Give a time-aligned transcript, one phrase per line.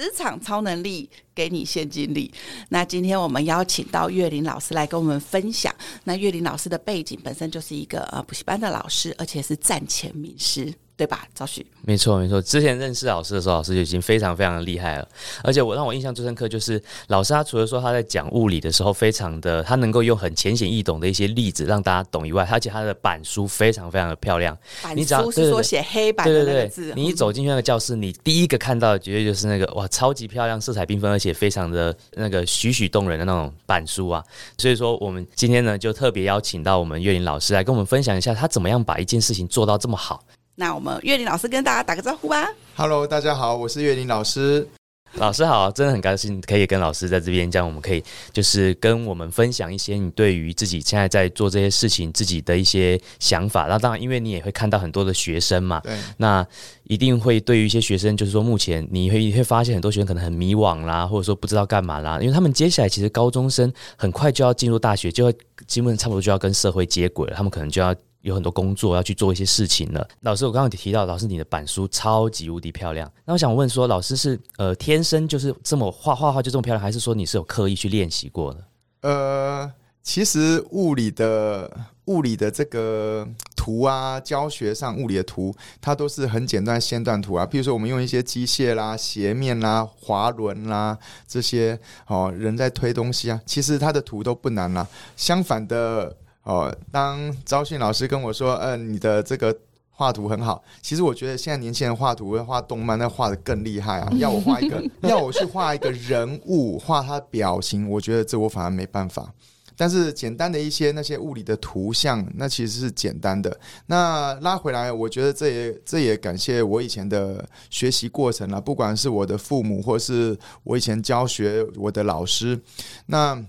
[0.00, 2.32] 职场超能力给你现金力。
[2.70, 5.74] 那今天我们邀请到岳林老师来跟我们分享。
[6.04, 10.72] 那岳林老师的背景本身就是一个呃补习班的老师，而且是战前名师。
[11.00, 11.66] 对吧，赵旭？
[11.80, 12.42] 没错，没错。
[12.42, 15.08] 之前认识老师的时候，老师就已经非常非常的厉害了。
[15.42, 24.54] 而且我让我印象最深刻，就是老师他除了说他在讲物理的时候，非常的他能够用很浅显易懂的一些例子让大家懂以外，而且他的板书非常非常的漂亮。
[24.82, 26.92] 板书是说写黑板的那个字。
[26.94, 34.22] 你一走进去那个教室，你第一个看到的绝对就是那个哇，超级漂亮，色彩缤纷，而且非常的那个栩栩动人的那种板书啊。
[34.58, 40.22] 所以说，我们今天呢，就特别邀请到我们岳林老师来跟我们分享一下，他怎么样把一件事情做到这么好。
[40.60, 42.46] 那我们岳林老师跟大家打个招呼吧。
[42.76, 44.68] Hello，大家好，我是岳林老师。
[45.14, 53.68] 老师好，真的很高兴可以跟老师在这边，这样我们可以就是跟我们分享一些你对于自己现在在做这些事情自己的一些想法。
[53.68, 56.46] 那当然，因为你也会看到很多的学生嘛，对，那
[56.84, 65.34] 一定会对于一些学生，就是说目前你会会发现很多学生可能很迷惘啦，或者说不知道干嘛啦，因为他们接下来其实高中生很快就要进入大学，就会
[65.66, 67.96] 基本上差不多就要跟社会接轨了，他们可能就要。
[68.22, 70.06] 有很多工作要去做一些事情了。
[70.20, 73.10] 老师，我刚刚提到，老师你的板书超级无敌漂亮。
[73.24, 78.64] 那我想问说，老师是呃天生就是这么画画画就这么漂亮，还是说你是有刻意去练习过的？
[79.02, 81.70] 呃，其实物理的
[82.04, 87.46] 物理的这个图啊，教学上物理的图，它都是很简单线段图啊。
[87.46, 94.86] 比如说我们用一些机械啦、斜面啦、滑轮啦这些哦，人在推东西啊，其实它的图都不难啦。
[95.16, 96.14] 相反的。
[96.42, 99.54] 哦，当招训老师跟我说：“嗯，你的这个
[99.90, 104.10] 画图很好。”其实我觉得现在年轻人画图、画动漫，那画的更厉害啊！
[104.16, 109.30] 要我画一个，要我去画一个人物，画他表情，我觉得这我反而没办法。
[109.76, 113.58] 但是简单的一些那些物理的图像，那其实是简单的。
[113.86, 122.58] 那拉回来，我觉得这也这也感谢我以前的学习过程了，不管是我的父母，或是我以前教学我的老师，
[123.06, 123.44] 那。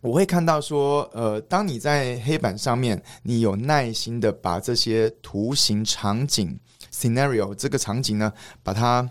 [0.00, 6.58] 我会看到说，呃，当你在黑板上面，你有耐心的把这些图形、场景、
[6.92, 9.08] scenario 这个场景呢，把它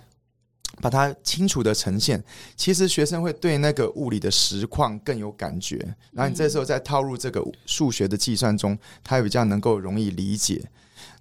[0.81, 2.23] 把它清楚的呈现，
[2.55, 5.77] 其实学生会对那个物理的实况更有感觉。
[6.11, 10.63] 然后你这时候再套入这个数学的计算中，他比较能够容易理解。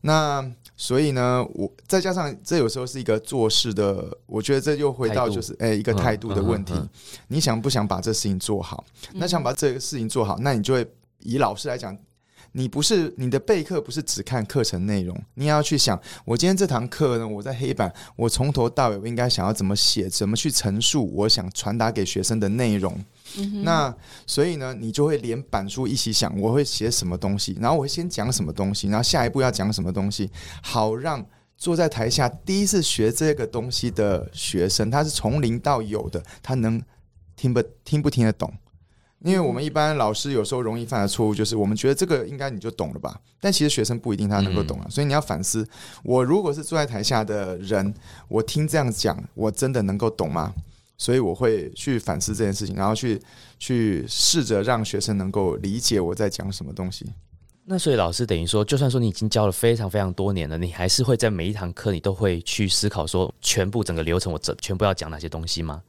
[0.02, 6.74] 那所以呢，我再加上这有时候是一个做事的，我觉得这又回到就是哎一个态度的问题。
[7.28, 8.84] 你想不想把这事情做好？
[9.14, 10.86] 那想把这个事情做好，那你就会
[11.20, 11.96] 以老师来讲，
[12.56, 22.98] 你不是你的备课不是只看课程内容，你也要去想，我今天这堂课呢，我在黑板，我从头到尾我应该想要怎么写，怎么去陈述我想传达给学生的内容。
[23.62, 23.94] 那
[24.26, 30.30] 所以呢，你就会连板书一起想，我会写什么东西，然后我会先讲什么东西，然后下一步要讲什么东西，
[30.62, 31.22] 好让
[31.58, 36.82] 坐在台下第一次学这个东西的学生，他是从零到有的，他能
[37.36, 38.50] 听不听不听得懂？
[39.24, 45.66] 因为我们一般老师有时候容易犯的错误就是，我们觉得这个应该你就懂了吧，但其实学生不一定他能够懂啊，所以你要反思，
[46.04, 47.92] 我如果是坐在台下的人，
[48.28, 50.52] 我听这样讲，我真的能够懂吗？
[50.98, 53.20] 所以我会去反思这件事情，然后去
[53.58, 57.04] 去试着让学生能够理解我在讲什么东西。
[57.66, 65.82] 那所以老师等于说，就算说你已经教了非常非常多年了，你还是会在每一堂课你都会去思考说，全部整个流程我整全部要讲哪些东西吗？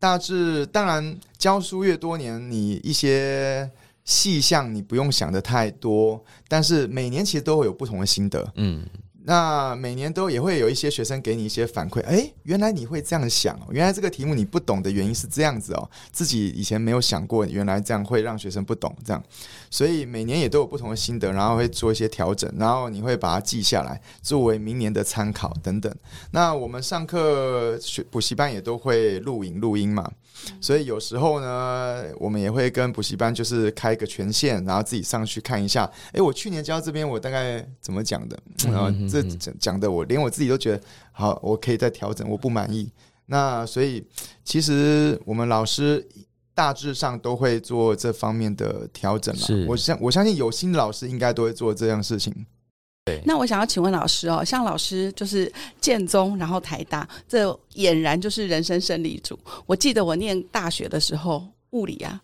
[0.00, 3.70] 大致当然教书越多年，你一些
[4.04, 8.52] 细项你不用想的太多，但是每年其实都会有不同的心得。
[8.56, 8.84] 嗯。
[9.30, 19.22] 那每年都也会有一些学生给你一些反馈，哎，原来你会这样想，原来这个题目你不懂的原因是这样子哦，自己以前没有想过，原来这样会让学生不懂这样，
[19.70, 25.94] 所以每年也都有不同的心得，然后会做一些调整，然后你会把它记下来，作为明年的参考等等。
[26.32, 30.10] 那我们上课学补习班也都会录影录音嘛。
[30.58, 35.90] 所以有时候呢，我们也会跟补习班就是开个权限，然后自己上去看一下。
[36.12, 38.38] 哎，我去年教这边，我大概怎么讲的？
[38.64, 40.82] 然后这讲讲的，我连我自己都觉得
[41.12, 42.90] 好，我可以再调整，我不满意。
[43.26, 44.04] 那所以
[44.44, 46.06] 其实我们老师
[46.54, 49.46] 大致上都会做这方面的调整嘛。
[49.68, 52.34] 我相我相信有心的老师应该都会做这样事情。
[53.24, 59.36] 那我想要请问老师哦，像老师就是建中，然后台大，这俨然就是人生胜利组。
[59.66, 62.20] 我记得我念大学的时候，物理啊，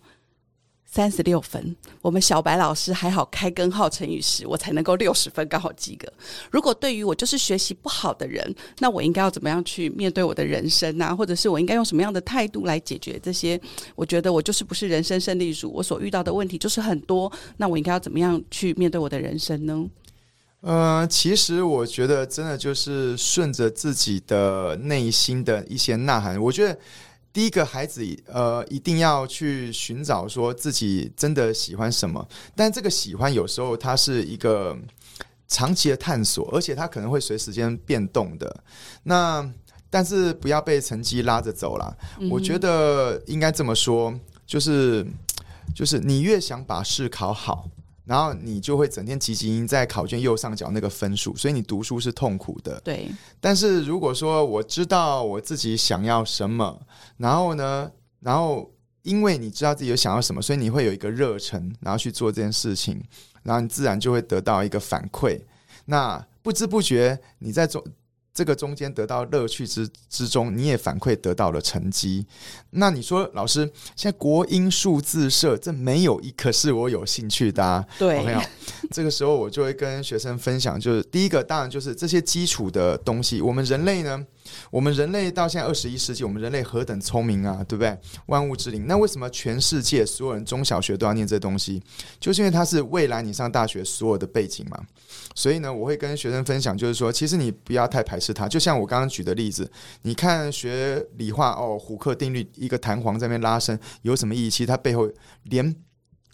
[0.96, 6.10] 三十六分，我们小白老师还好开根号乘以十，我才能够六十分，刚好及格。
[6.50, 11.14] 如果对于我就是学习不好的人，那我应该要怎么样去面对我的人生啊？
[11.14, 13.60] 或者是我应该用什么样的态度来解决这些？
[13.94, 19.84] 我觉得我就是不是人生胜利组，我所遇到的问题就是很多，那我应该要怎么样去面对我的人生呢？
[20.62, 26.40] 呃，其实我觉得真的就是顺着自己的内心的一些呐喊。
[26.40, 26.76] 我觉得
[27.36, 34.74] 第一个孩子，呃，一定要去寻找说自己真的喜欢什么，但这个喜欢有时候它是一个
[35.46, 38.64] 长期的探索，而且它可能会随时间变动的。
[39.02, 39.46] 那
[39.90, 41.94] 但是不要被成绩拉着走了。
[42.30, 45.06] 我觉得应该这么说，就是
[45.74, 47.68] 就是你越想把试考好。
[48.06, 52.80] 然后你就会整天汲汲营在考卷右上角那个分数，所以你读书是痛苦的。
[52.80, 53.10] 对。
[53.40, 56.80] 但是如果说我知道我自己想要什么，
[57.18, 58.72] 然后呢，然后
[59.02, 63.02] 因为你知道自己有想要什么，所以你会有一个热忱，然后去做这件事情，
[63.42, 65.40] 然后你自然就会得到一个反馈。
[65.84, 67.84] 那不知不觉你在做。
[68.36, 72.26] 这个中间得到乐趣之之中，你也反馈得到了成绩。
[72.72, 73.64] 那你说，老师，
[73.96, 77.86] 现在国音数字社这没有一科是我有兴趣的。
[77.98, 78.22] 对，
[78.90, 83.40] 这个时候我就会跟学生分享，就是第一个，当然就是这些基础的东西。
[83.40, 84.22] 我们人类呢，
[84.70, 87.98] 我们人类到现在二十一世纪，我们人类何等聪明啊，对不对？
[88.26, 88.86] 万物之灵。
[88.86, 91.82] 那为什么全世界所有人中小学都要念这东西？
[92.20, 94.80] 就是因为它是未来你上大学所有的背景嘛。
[95.34, 98.48] 所以呢，我会跟学生分享，就是说，其实你不要太排斥它。
[98.48, 99.70] 就像我刚刚举的例子，
[100.02, 104.50] 你看学理化哦，虎克定律，一个弹簧在那边拉伸，有什么意义？
[104.50, 105.08] 其实它背后
[105.44, 105.74] 连。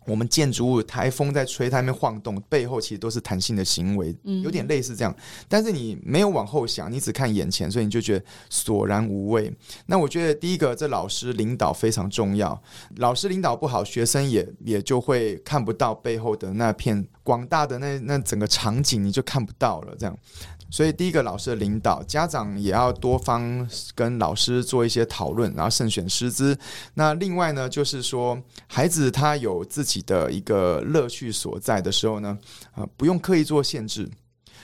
[0.07, 5.15] 我们建筑物台风在吹，它那边晃动，背后其实都是弹性的行为，有点类似这样。
[5.49, 9.53] 但是你没有往后想，你只看眼前，所以你就觉得索然无味。
[9.87, 12.61] 那我觉得第一个，这老师领导非常重要。
[12.97, 19.95] 老师领导不好，学生也也就会看不到背后的那片广大的那那整个场景，你就看不到了。
[19.99, 20.19] 这样。
[20.73, 26.59] 所以，第一个老师的领导，家长也要多方跟老师做一些讨论，然后慎选师资。
[26.95, 32.39] 那另外呢，就是说，孩子他有自己的一个乐趣所在的时候呢，
[32.73, 34.11] 啊，不用刻意做限制，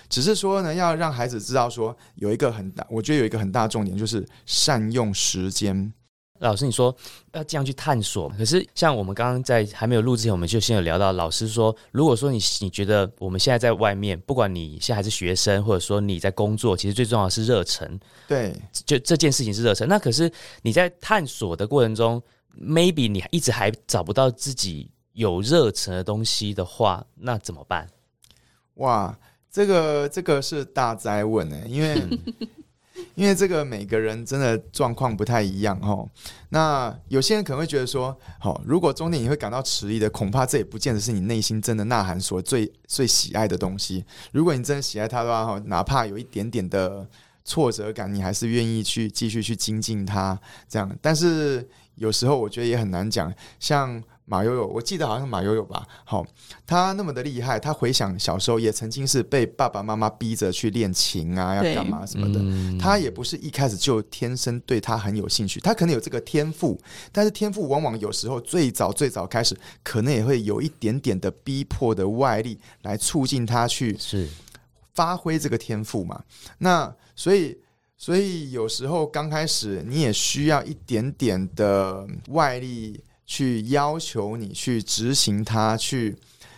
[0.08, 5.93] 只是说呢，要让孩子知道说，有一个很大，我觉得有一个很大重点，就是善用时间。
[6.38, 6.94] 老师，你说
[7.32, 17.99] 要这样去探索，可是像我们刚刚在还没有录之前，我们就先有聊到，老师说，如果说你你觉得我们现在在外面，不管你现在还是学生，或者说你在工作，其实最重要的是热忱。
[18.26, 19.88] 对，就这件事情是热忱。
[19.88, 20.31] 那可是
[20.62, 22.23] 你在探索的过程中
[22.56, 27.88] ，maybe 你一直还找不到自己有热忱的东西的话，那怎么办？
[28.75, 29.19] 哇，
[29.50, 32.00] 这个这个是大灾问呢，因为。
[33.15, 36.09] 因为这个每个人真的状况不太一样哦。
[36.50, 44.05] 那有些人可能会觉得说，好，如果终点你会感到迟疑的，恐怕这也不见得是你内心真的呐喊所最最喜爱的东西。
[44.33, 47.06] 如果你真的喜爱它的话，哈，哪怕有一点点的
[47.45, 50.39] 挫折感，你还是愿意去继续去精进它。
[50.69, 54.03] 这样，但是有时候我觉得也很难讲，像。
[54.29, 55.87] 马悠悠，我记得好像是马悠悠吧。
[56.05, 56.25] 好，
[56.67, 62.79] 他那么的厉害，他回想小时候也曾经是被爸爸妈妈逼着去练琴啊，要干嘛什么的。
[62.79, 66.79] 他也不是一开始就天生对他很有兴趣，他可能有这个天赋，
[67.11, 74.29] 但是天赋往往有时候最早最早开始，可能也会有一点点的逼迫的外力来促进他去是
[74.95, 76.23] 发挥这个天赋嘛。
[76.59, 77.57] 那所以
[77.97, 83.03] 所以有时候刚开始你也需要一点点的外力。
[83.29, 86.17] 去要求你去执行它，去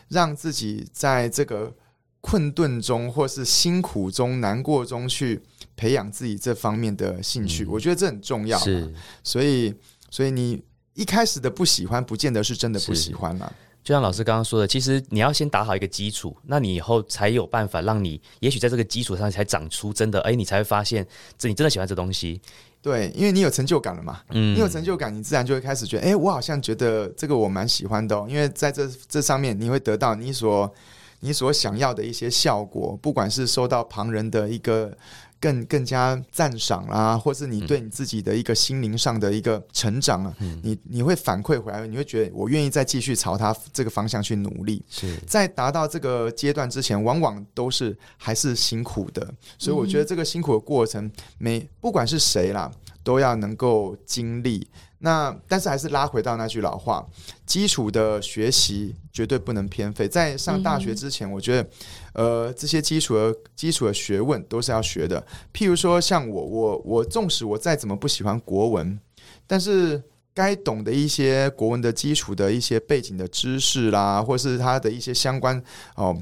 [0.08, 1.74] 让自己在这个
[2.20, 5.42] 困顿中，或是辛苦中、难过中，去
[5.76, 7.66] 培养自己这方面的兴趣。
[7.66, 8.56] 我觉得这很重要。
[8.60, 8.94] 是，
[9.24, 9.74] 所以，
[10.10, 10.62] 所以你
[10.94, 13.52] 一开始的不喜欢，不见得是真的不喜欢嘛。
[13.82, 21.04] 就像老师刚刚说的，其实你要先打好一个基础，那你以后才有办法让你，也许在这个基础上才长出真的，哎，你才会发现
[21.36, 22.40] 这你真的喜欢这东西。
[22.82, 30.72] 对，因为你有成就感了嘛，嗯，你有成就感，你自然就会开始觉得，哎，我好像觉得这个我蛮喜欢的，因为在这这上面，你会得到你所
[31.20, 34.96] 你所想要的一些效果，不管是受到旁人的一个。
[35.40, 44.84] 更更加赞赏啦，或是你对你自己的一个心灵上的一个成长啊，你你会反馈回来，你会觉得我愿意再继续朝他这个方向去努力。
[44.88, 49.26] 是在达到这个阶段之前，往往都是还是辛苦的，
[49.58, 52.70] 所以我觉得这个辛苦的过程，每不管是谁啦，
[53.02, 54.68] 都要能够经历。
[55.02, 57.06] 那但是还是拉回到那句老话，
[57.46, 60.06] 基础的学习绝对不能偏废。
[60.06, 61.70] 在上大学之前，我觉得，
[62.12, 65.26] 呃，这些基础的基础的学问都是要学的。
[65.54, 69.00] 譬如说，像我，我，我，纵使我再怎么不喜欢国文，
[69.46, 70.02] 但是
[70.34, 75.62] 该懂的一些国文的基础的一些背景的知识啦，或是它的一些相关
[75.94, 76.14] 哦，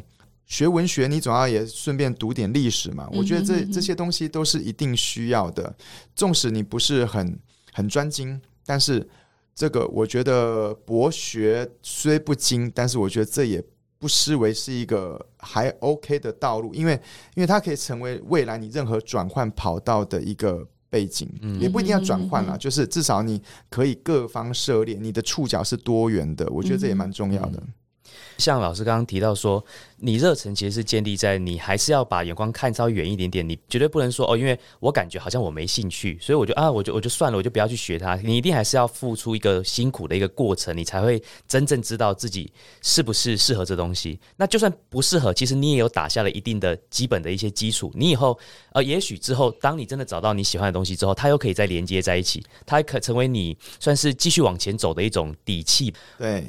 [0.47, 3.09] 学文学，你总要也顺便读点历史嘛。
[3.11, 5.75] 我觉得这这些东西都是一定需要的。
[6.15, 7.37] 纵使你不是很
[7.73, 8.41] 很专精。
[8.69, 9.09] 但是，
[9.55, 13.65] 这个我觉得博学虽不精，但是我觉得这也
[13.99, 16.93] 不失为是一个还 OK 的道路，因为
[17.35, 21.27] 因为它可以成为未来你任何转换跑道的一个背景，
[21.59, 27.63] 也不一定要转换啦，就是至少你可以各方涉猎，你的触角是多元的，我觉得这也蛮重要的。
[28.39, 29.65] 像老师刚刚提到说，
[29.97, 38.15] 你热忱其实是建立在你还是要把眼光看稍微远一点点，你绝对不能说哦，因为我感觉好像我没兴趣，所以我就啊，我就我就算了，我就不要去学它。
[38.17, 44.19] 你一定还是要付出一个辛苦的一个过程，你才会真正知道自己是不是适合这东西。
[44.37, 47.91] 那就算不适合，其实你也有打下了一定的基本的一些基础。
[47.95, 48.39] 你以后
[48.73, 55.93] 呃，也许之后当你真的找到你喜欢的东西之后，它又可以再连接在一起，它可成为你算是继续往前走的一种底气。
[56.17, 56.45] 对。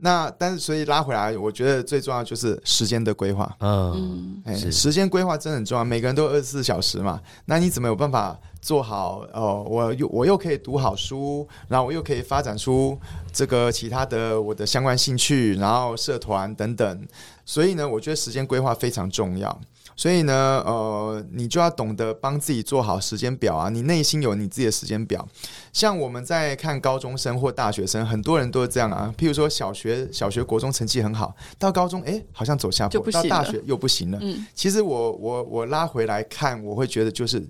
[0.00, 3.56] 那但是，所以拉回来，我觉得最重要就是时间的规划。
[3.60, 5.84] 嗯，哎，时间规划真的很重要。
[5.84, 9.24] 每个人都二十四小时嘛，那你怎么有办法做好？
[9.32, 12.98] 哦，我又我又可以读好书，然后我又可以发展出
[13.32, 17.08] 这个其他的我的相关兴趣，然后社团等等。
[17.44, 19.60] 所以呢，我觉得时间规划非常重要。
[19.98, 23.68] 所以呢，呃，你就要懂得帮自己做好时间表啊。
[23.68, 25.26] 你内心有你自己的时间表。
[25.72, 29.12] 像我们在看高中生或大学生，很多人都是这样啊。
[29.18, 34.18] 譬如说，小学、小学、国中成绩很好，到高中，哎，好像走下坡；到大学又不行了。
[34.22, 37.44] 嗯，其实我我我拉回来看，我会觉得就是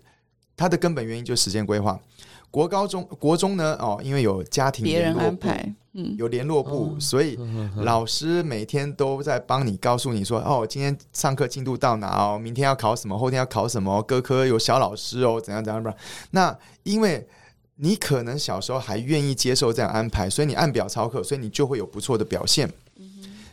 [0.57, 2.00] 它的根本原因就是时间规划。
[2.50, 3.76] 国高中国中呢？
[3.78, 7.38] 哦，因为有家庭别人安排，嗯，有联络部，所以
[7.76, 12.38] 老师每天都在帮你告诉你说：“哦，今天上课进度到哪哦？
[12.38, 13.19] 明天要考什么？
[13.19, 14.02] 后天要考什么？
[14.02, 15.95] 各科有小老师哦，怎样怎样吧？
[16.31, 17.26] 那因为
[17.76, 22.69] 你可能小时候还愿意接受这样安排，所以你按表操课，所以你就会有不错的表现。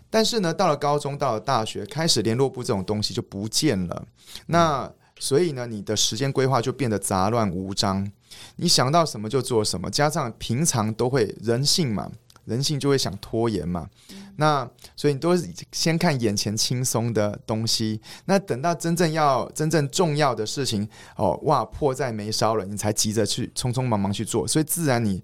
[0.09, 4.07] 但是呢，到了高中，到了大学，开始联络部这种东西就不见了。
[4.45, 8.09] 那所以呢，你的时间规划就变得杂乱无章。
[8.57, 12.11] 你想到什么就做什么，加上平常都会人性嘛，
[12.45, 13.89] 人性就会想拖延嘛。
[14.37, 25.23] 那所以你都是先看眼前轻松的东西，那等到真正要真正重要的事情哦，哇，迫在眉梢了，你才急着去匆匆忙忙去做，所以自然你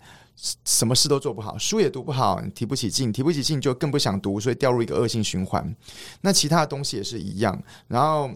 [0.64, 5.76] 什么事都做不好，书也读不好，你提不起劲，提不起劲就更不想读，所以掉入一个恶性循环。
[6.22, 8.30] 那其他的东西也是一样，然后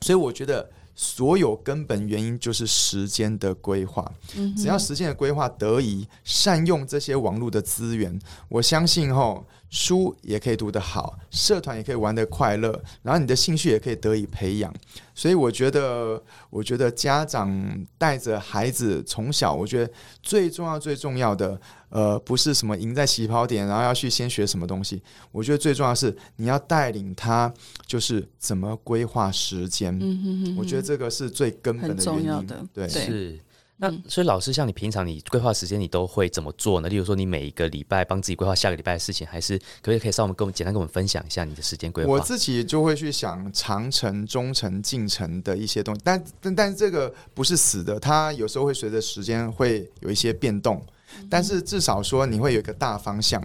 [0.00, 0.70] 所以我觉得。
[0.94, 4.12] 所有根本原因就是时间的规划。
[4.56, 8.18] 只要时间的规划得以善用这些网络的资源，
[8.48, 14.72] 我相信吼书也可以读得好，社团也可以玩得快乐，然后你的兴趣也可以得以培养。
[15.14, 17.50] 所以我觉得，我觉得家长
[17.96, 19.90] 带着孩子从小，我觉得
[20.22, 21.58] 最重要、最重要的。
[21.88, 25.02] 呃，不是什么赢在起跑点，然后要去先学什么东西。
[25.30, 27.52] 我觉得最重要是你要带领他，
[27.86, 29.94] 就是怎么规划时间。
[30.00, 32.46] 嗯哼哼，我觉得这个是最根本的原因。
[32.72, 33.38] 对，是。
[33.82, 36.88] 那所以老师，像你平常你规划时间，你都会怎么做呢？
[36.88, 42.12] 例如说，你每一个礼拜帮自己规划下个礼拜的事情，还是可不可以可以稍微跟我们简单跟我们分享一下你的时间规划？
[42.12, 50.80] 我自己就会去想长程、中程、近程的一些东西，但但但是这个不是死的，它有时候会随着时间会有一些变动。
[51.28, 53.42] 但是至少说你会有一个大方向，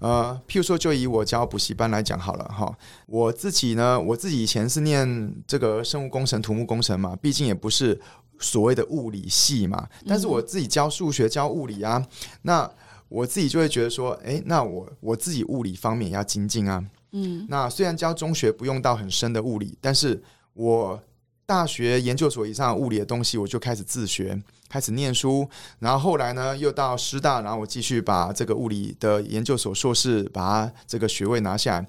[0.00, 2.76] 呃，譬如说就以我教补习班来讲好了哈，
[3.06, 8.00] 我自己呢，我自己以前是念这个生物工程、土木工程嘛，毕竟也不是
[8.38, 12.04] 所谓的物理系嘛，但是我自己教数学、教物理啊，
[12.42, 12.70] 那
[13.08, 20.22] 我自己就会觉得说，哎，那我我自己物理方面也要精进啊，嗯，那虽然教中学不用到很深的物理，但是
[20.54, 21.02] 我。
[21.46, 25.46] 大学研究所以上物理的东西，我就开始自学，开始念书，
[25.78, 31.86] 然后后来呢，又到师大，然后我继续把这个物理的研究所硕士，把这个学位拿下来。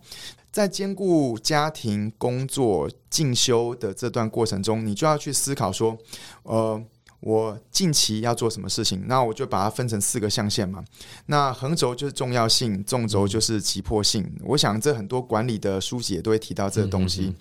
[0.55, 5.97] 在兼顾家庭、工作、进修的这段过程中，你就要去思考说，
[6.43, 6.81] 呃，
[7.19, 9.03] 我近期要做什么事情？
[9.05, 10.81] 那我就把它分成四个象限嘛。
[11.25, 14.25] 那横轴就是重要性，纵轴就是急迫性。
[14.45, 17.35] 我想这很多管理的书籍也都会提到这个东西。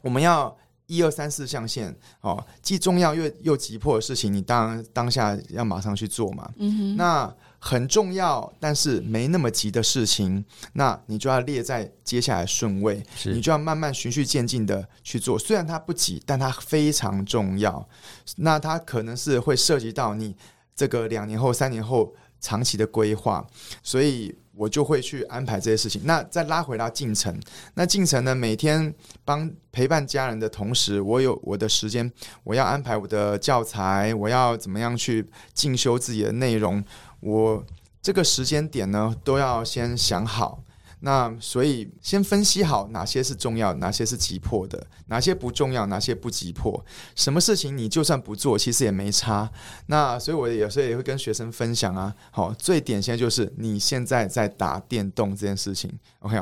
[0.00, 0.56] 我们要。
[0.86, 6.50] 一二三四象限，哦，既重要又又急迫的事情，你当当下要马上去做嘛。
[6.56, 6.96] 嗯哼。
[6.96, 15.38] 那很重要，但是没那么急的事情，那你就要列在接下来顺位，你就要慢慢循序渐进的去做。
[15.38, 17.88] 虽然它不急，但它非常重要。
[18.36, 20.34] 那它可能是会涉及到你
[20.74, 23.46] 这个两年后、三年后长期的规划，
[23.82, 24.34] 所以。
[24.60, 26.02] 我就会去安排这些事情。
[26.04, 27.34] 那再拉回到进程，
[27.72, 28.34] 那进程呢？
[28.34, 32.12] 每天帮陪伴家人的同时，我有我的时间，
[32.44, 36.84] 我要安排我的教材，我要怎么样去进修自己的内容。
[37.20, 37.64] 我
[38.02, 40.62] 这个时间点呢，都要先想好。
[41.00, 46.84] 那所以先分析好哪些是重要，哪些是急迫的，哪些不重要，哪些不急迫。
[47.16, 49.50] 什么事情你就算不做，其实也没差。
[49.86, 52.14] 那所以我有时候也会跟学生分享啊。
[52.30, 55.90] 好，最典型的就是你现在在打电动这件事情。
[56.18, 56.38] OK，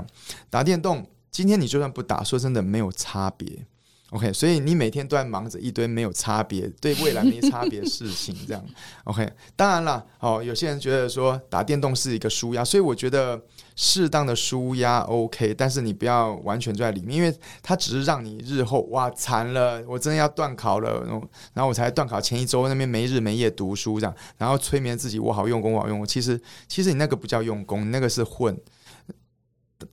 [0.51, 3.65] 打电动今天你就算不打，说真的没有差别。
[4.11, 8.65] OK，所以你每天都在忙着一堆没有差别、对未来没差别的事情，这样
[9.05, 9.31] OK。
[9.55, 13.39] 当然了，哦，有些人觉得说打电动是一个舒压，所以我觉得
[13.81, 17.33] 适当的舒压 OK，但是你不要完全就在里面，因为
[17.63, 28.59] 它只是让你日后哇惨了，我真的要断考了，然后然后我才断考前一周那边没日没夜读书这样，然后催眠自己我好用功我好用功，其实其实你那个不叫用功，你那个是混。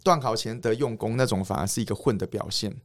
[0.03, 2.75] 断考前的用功那种反而是一个混的表现，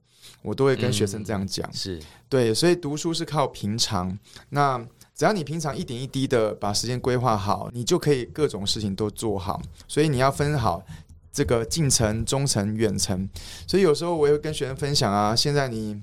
[0.43, 1.67] 我都会跟学生这样讲。
[1.73, 4.19] 是对，所以读书是靠平常。
[4.51, 4.79] 那
[5.21, 9.61] 只要你平常一点一滴的把时间规划好，你就可以各种事情都做好。
[9.87, 10.83] 所以你要分好
[11.31, 13.29] 这个近程、中程、远程。
[13.67, 16.01] 所以有时候我也会跟学生分享啊，现在你。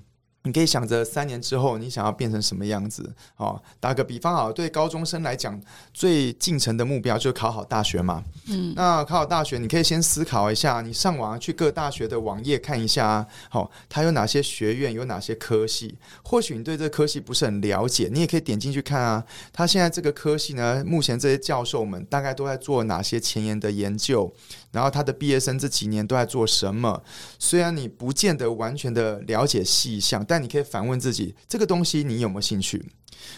[0.48, 3.62] 你可以想着三年之后你想要变成什么样子哦。
[3.82, 5.60] 打个比方啊，对高中生来讲，
[5.94, 8.24] 最近程的目标就是考好大学嘛。
[8.48, 15.98] 嗯，那考好大学，你可以先思考一下，你上网去各大学的网页看一下，好，它有哪些学院，有哪些科系。
[16.24, 19.22] 或许你对这科系不是很了解，你也可以点进去看啊。
[19.52, 24.34] 他现在这个科系呢，目前这些教授们大概都在做哪些前沿的研究，
[24.72, 27.04] 然后他的毕业生这几年都在做什么。
[27.38, 32.92] 虽然你不见得完全的了解细项，但那你可以反问自己：这个东西你有没有兴趣？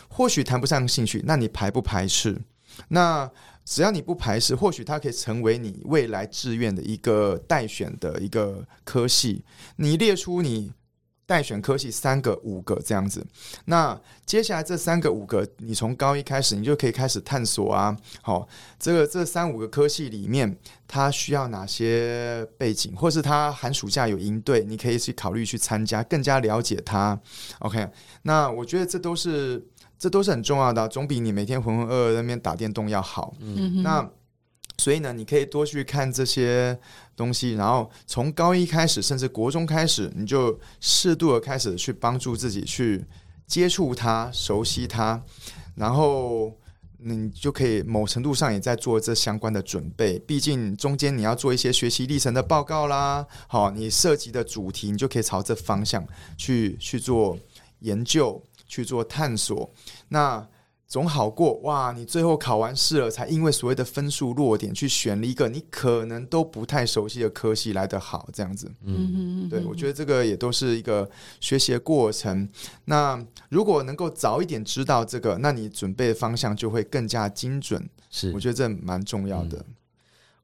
[0.09, 2.37] 或许谈不上兴趣，那你排不排斥？
[2.89, 3.31] 那
[3.63, 9.45] 只要你不排斥，或许它可以成为你未来志愿的一个待选的一个科系。
[9.77, 10.73] 你列出你。
[11.29, 13.23] 待选科系三个、五个这样子，
[13.65, 13.95] 那
[14.25, 17.95] 接下来这三个、五个，你从高一开始，你就可以开始探索啊。
[18.23, 18.47] 好，
[18.79, 20.57] 这个这三五个科系里面，
[20.87, 27.19] 它需要哪些背景，或是它寒暑假有营队，你可以去考虑去参加，更加了解它。
[27.59, 27.87] OK，
[28.23, 29.63] 那我觉得这都是
[29.99, 33.35] 这都是很重要的，总比你每天浑浑噩噩那边打电动要好。
[33.39, 34.09] 嗯，那。
[34.79, 36.79] 所以呢，你可以多去看这些
[37.15, 43.05] 东西，然后从高一开始，甚至国中开始，你就适度的开始去帮助自己去
[43.45, 45.21] 接触它、熟悉它，
[45.75, 46.57] 然后
[46.97, 50.17] 你就可以某程度上也在做这相关的准备。
[50.19, 56.05] 毕竟中间你要做一些学习历程的报告啦，好，你涉及的主题，你就可以朝这方向
[56.37, 57.37] 去去做
[57.79, 59.69] 研究、去做探索。
[60.07, 60.47] 那
[60.89, 61.93] 总好过哇！
[61.95, 68.65] 你最后考完试了，才因为所谓的分数落点去选了一个你可能都不太熟悉的科系来得好，这样子。
[68.83, 71.07] 嗯嗯对，我觉得这个也都是一个
[71.39, 72.49] 学习的过程。
[72.85, 77.87] 那如果能够早一点知道这个，那你准备的方向就会更加精准。
[78.09, 79.63] 是，我觉得这蛮重要的。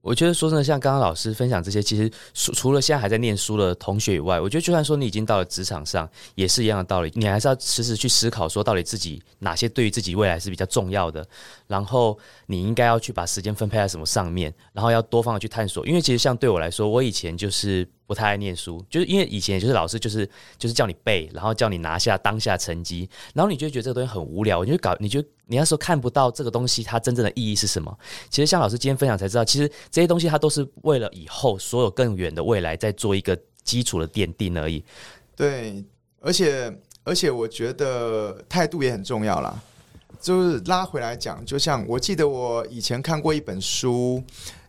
[0.06, 7.12] 我觉得说真的，像刚刚老师分享这些，其实除除了现在还在念书的同学以外，我觉得就算说你已经到了职场上，也是一样的道理。
[7.16, 11.26] 你还是要时时去思考，说到底自己哪些对于自己未来是比较重要的，
[11.66, 12.16] 然后
[12.46, 15.84] 你应该要去把时间分配在什么上面，然后要多方的去探索。
[15.88, 17.88] 因为其实像对我来说，我以前就是。
[18.08, 27.98] 不太爱念书，就是因为以前就是老师就是就是叫你背，然后叫你拿下当下成绩，然后你就觉得这个东西很无聊，你就搞，你就你那时候看不到这个东西它真正的意义是什么。
[28.30, 34.84] 其实像老师今天分享才知道，其实这些东西它都是为了以后所有更远的未来在做一个基础的奠定而已。
[35.36, 35.84] 对，
[36.20, 36.72] 而且
[37.04, 39.60] 而且我觉得态度也很重要啦。
[40.22, 44.24] 就是拉回来讲，就像我记得我以前看过一本书。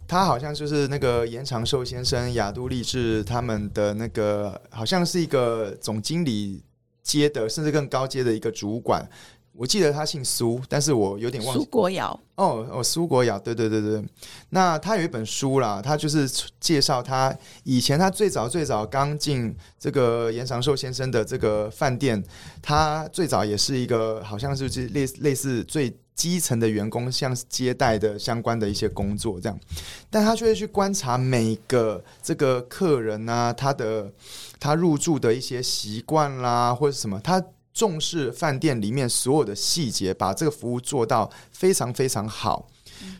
[0.09, 6.62] 他好像就是那个严长寿先生、雅都立志他们的那个，好像是一个总经理
[7.03, 9.09] 阶的，甚至更高阶的一个主管。
[9.53, 11.57] 我记得他姓苏，但是我有点忘。
[11.57, 12.21] 苏国尧。
[12.35, 14.05] 哦哦，苏国尧，对对对对。
[14.51, 16.29] 那他有一本书啦，他就是
[16.61, 22.23] 介绍他以前他最早最早刚进这个严长寿先生的这个饭店，
[22.61, 25.97] 他最早也是一个好像是类类似最。
[26.16, 29.61] 基层的员工像接待的相关的一些工作这样，
[30.09, 34.11] 但他就会去观察每个这个客人啊，他的
[34.59, 37.40] 他入住的一些习惯啦，或者什么，他
[37.74, 42.66] 重视饭店里面所有的细节，把这个服务做到非常非常好。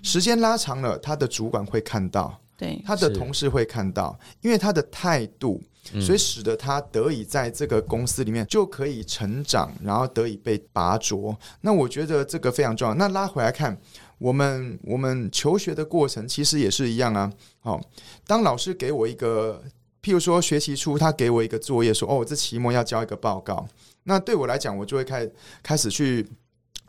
[0.03, 5.63] 时间拉长了，他的主管会看到，对他的同事会看到，因为他的态度。
[6.01, 11.37] 所以使得他得以在这个公司里面就可以成长，然后得以被拔擢。
[11.61, 12.95] 那我觉得这个非常重要。
[12.95, 13.77] 那拉回来看，
[14.19, 17.33] 我们我们求学的过程其实也是一样啊。
[17.61, 17.81] 好，
[18.27, 19.63] 当老师给我一个，
[20.03, 23.67] 譬如说学期初他给我一个作业，说哦，这期末要交一个报告。
[24.05, 25.29] 那对我来讲，我就会开
[25.63, 26.27] 开始去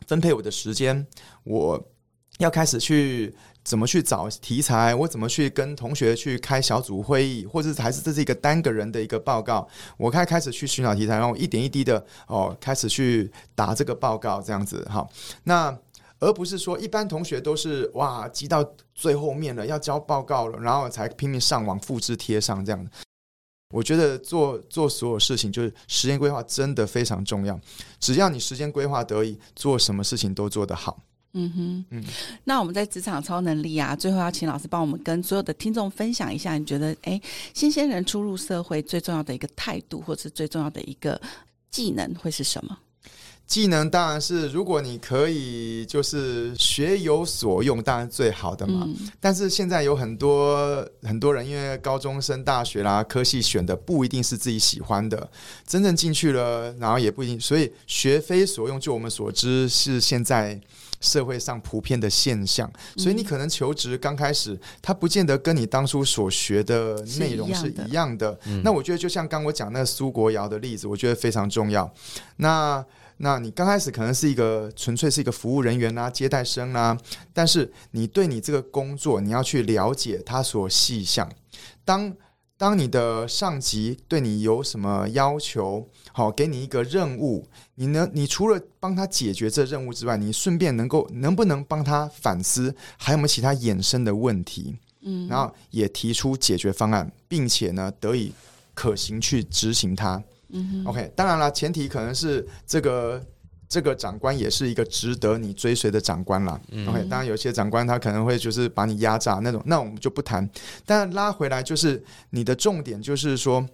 [0.06, 1.06] 分配我的时间，
[1.44, 1.88] 我
[2.38, 3.34] 要开始去。
[3.68, 4.94] 怎么去找题材？
[4.94, 9.68] 我怎么去跟同学去开小组会议，或者还是这是一个单个人的一个报告？
[9.98, 15.06] 我开开始去寻找题材，然后一点一滴的哦，开始去打这个报告，这样子哈。
[15.44, 15.78] 那
[16.18, 22.88] 而不是说一般同学都是哇，急到最后面了要交报告了，然后才拼命上网复制贴上这样
[23.74, 27.60] 我觉得做做所有事情，就是时间规划真的非常重要。
[28.00, 30.98] 只要你时间规划得宜，做什么事情都做得好。
[31.34, 32.04] 嗯哼，嗯
[32.44, 37.20] 那我们在职场超能力啊，最后要请老师帮我们跟所有的听众分享一下，你觉得哎，
[37.54, 41.20] 新鲜人初入社会最重要的一个态度，或是最重要的一个
[41.70, 42.78] 技能会是什么？
[43.46, 48.84] 技能当然是，如果你可以就是学有所用，当然最好的嘛。
[48.86, 55.30] 嗯但是现在有很多很多人，因为高中升大学啦，科系选的不一定是自己喜欢的，
[55.66, 60.60] 真正进去了，然后也不一定，所以学非所用，就我们所知是现在
[61.00, 62.70] 社会上普遍的现象。
[62.96, 68.40] 所以你可能求职刚开始，它不见得跟你当初所学的内容是是一样的样的。
[68.46, 71.92] 嗯那我觉得就像刚我讲那个苏国尧的例子，我觉得非常重要。
[72.36, 72.84] 那
[73.18, 76.96] 那你刚开始可能是一个纯粹是一个服务人员啦、接待生啦、
[77.32, 81.28] 但是你对你这个工作，你要去了解它所细项。
[81.84, 82.14] 当
[82.58, 94.76] 当你的上级对你有什么要求，好，给你一个任务，你能，你除了帮他解决这任务之外，你顺便能够能不能帮他反思，还有没有其他衍生的问题？
[95.02, 98.32] 嗯，然后也提出解决方案，并且呢得以
[98.74, 100.20] 可行去执行它。
[100.48, 103.24] 嗯 OK，当然了，前提可能是这个
[103.68, 106.60] 这个长官也是一个值得你追随的长官啦。
[106.70, 110.48] 嗯 OK，当然有些长官他可能会就是把你压榨那种，那我们就不谈。
[110.86, 113.68] 但拉回来就是你的重点就是说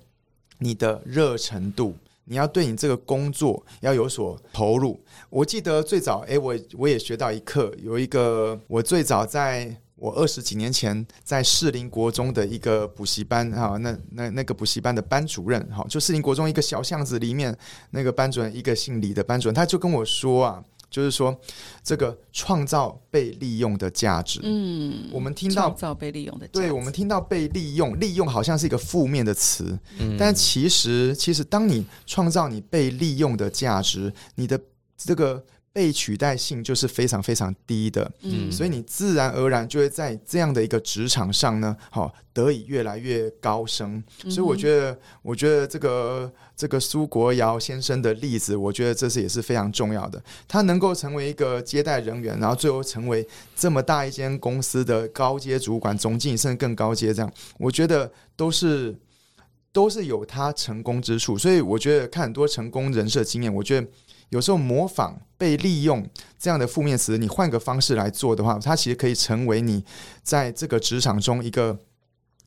[0.59, 1.97] 你的热程度。
[2.27, 4.99] 你要对你这个工作要有所投入。
[5.29, 17.57] 我记得最早，诶，我我也学到一课，有一个我最早在我二十几年前在士林国中的一个补习班哈，那那那个补习班的班主任哈，就士林国中一个小巷子里面
[17.91, 21.35] 那个班主任，一个姓李的班主任，他就跟我说啊，就是说
[21.83, 24.41] 这个创造被利用的价值。
[24.43, 34.61] 嗯，我们听到创造被利用的价值，对我们听到被利用，利用好像是一个负面的词，嗯但其实，其实当你创造你被利用的价值，你的
[34.97, 44.01] 这个被取代性就是非常非常低的，嗯，所以你自然而然就会在这样的一个职场上呢，好、得以越来越高升。
[44.23, 50.23] 嗯所以我觉得，我觉得这个这个苏国尧先生的例子，我觉得这是也是非常重要的。
[50.47, 58.97] 他能够成为一个接待人员，然后最后成为这么大一间公司的高阶主管、总经理，甚至更高阶，这样，我觉得都是
[59.73, 61.37] 都是有他成功之处。
[61.37, 63.89] 所以我觉得看很多成功人士的经验，我觉得
[64.31, 66.09] 有时候模仿、被利用
[66.39, 69.85] 这样的负面词，你换个方式来做的话，它其实可以成为你
[70.23, 71.79] 在这个职场中一个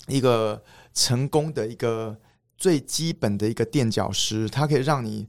[0.07, 0.63] 一个
[0.93, 2.17] 成功的一个
[2.57, 5.27] 最基本的一个垫脚石，它可以让你。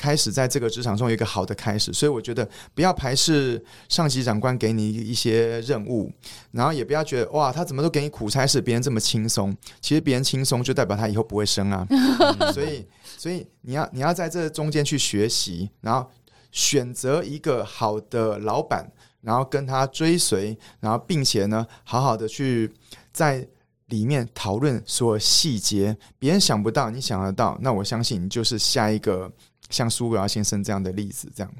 [0.00, 6.10] 开始在这个职场中有一个好的开始，所以我觉得不要排斥上级长官给你一些任务，
[6.52, 9.54] 然后也不要觉得哇，他怎么都给你苦差事，别人这么轻松。
[9.82, 11.86] 其实别人轻松就代表他以后不会升啊，
[12.54, 16.10] 所以所以你要你要在这中间去学习，然后
[16.50, 22.72] 选择一个好的老板，然后跟他追随，然后并且呢，好好的去
[23.12, 23.46] 在
[23.88, 29.30] 里面讨论所有细节，别人想不到，你想得到，那我相信你就是下一个
[29.70, 31.50] 像苏格尧先生这样的例子，这样。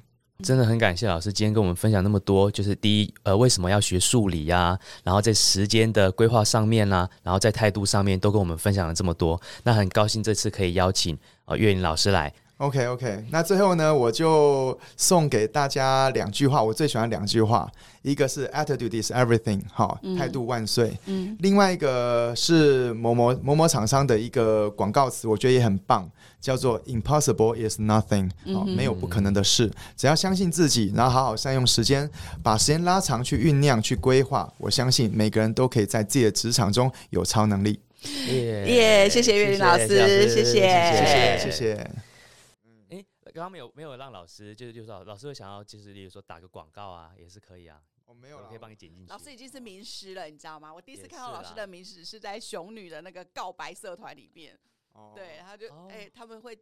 [0.42, 9.38] 真的很感谢老师今天跟我们分享那么多，就是第一，呃，为什么要学数理呀、然后在时间的规划上面呐、然后在态度上面都跟我们分享了这么多。
[9.64, 12.32] 那很高兴这次可以邀请呃岳云老师来。
[12.60, 17.66] OK OK，那最后呢，我就送给大家两句话，我最喜欢两句话，
[18.02, 20.14] 一个是 Attitude is everything，好，嗯。
[20.14, 20.92] 态度万岁。
[21.06, 21.34] 嗯。
[21.40, 26.06] 另外一个是某某某某厂商的一个广告词，我觉得也很棒，
[26.38, 32.10] 叫做 “Impossible is nothing”，好，嗯没有不可能的事，只要相信自己，然后好好善用时间，
[32.42, 37.80] 把时间拉长去酝酿、去规划，我相信每个人都可以在自己的职场中有超能力。
[38.28, 40.44] 耶耶谢谢岳林老师谢谢。
[40.44, 41.90] 谢谢谢谢
[43.30, 49.10] 刚刚没有没有让老师，就是就是说老师会想要就是例如说打个广告啊，也是可以啊，我没有我可以，帮你剪进去。
[49.10, 50.72] 老师已经是名师了，你知道吗？
[50.72, 54.58] 我第一次看到老师的名师是在熊女的那个告白社团里面，
[54.92, 56.58] 哦对，他就哦哎、他们会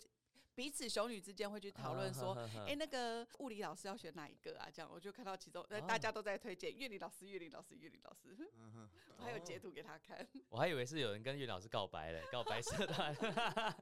[0.54, 2.34] 彼此熊女之间会去讨论说，
[2.66, 4.68] 哎、那个物理老师要选哪一个啊？
[4.72, 10.26] 这样我就看到其中，呃，哦大家都在推荐乐理老师，乐理老师，乐理老师，嗯 我还有截图给他看。
[10.48, 13.14] 我还以为是有人跟岳林老师告白嘞，告白社团。